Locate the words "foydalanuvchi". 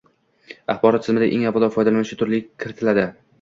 1.77-2.19